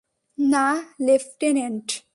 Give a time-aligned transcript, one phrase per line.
[0.37, 0.83] না,
[1.01, 2.05] লেফটেন্যান্ট।